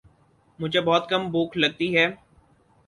[0.59, 2.07] مجھے بہت کم بھوک لگتی ہے